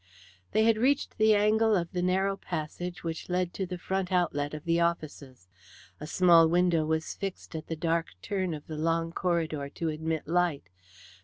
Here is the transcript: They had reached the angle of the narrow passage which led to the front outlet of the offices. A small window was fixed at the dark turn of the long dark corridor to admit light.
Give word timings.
They 0.51 0.63
had 0.63 0.79
reached 0.79 1.19
the 1.19 1.35
angle 1.35 1.75
of 1.75 1.91
the 1.91 2.01
narrow 2.01 2.35
passage 2.35 3.03
which 3.03 3.29
led 3.29 3.53
to 3.53 3.67
the 3.67 3.77
front 3.77 4.11
outlet 4.11 4.55
of 4.55 4.65
the 4.65 4.79
offices. 4.79 5.47
A 5.99 6.07
small 6.07 6.47
window 6.47 6.87
was 6.87 7.13
fixed 7.13 7.53
at 7.53 7.67
the 7.67 7.75
dark 7.75 8.07
turn 8.23 8.55
of 8.55 8.65
the 8.65 8.77
long 8.79 9.09
dark 9.09 9.15
corridor 9.17 9.69
to 9.69 9.89
admit 9.89 10.27
light. 10.27 10.69